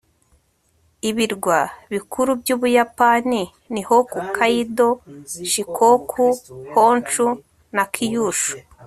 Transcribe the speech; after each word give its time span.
ibirwa 1.09 1.59
bikuru 1.91 2.29
by'ubuyapani 2.41 3.41
ni 3.73 3.81
hokkaido, 3.87 4.89
shikoku, 5.51 6.25
honshu 6.73 7.25
na 7.75 7.83
kyushu 7.93 8.55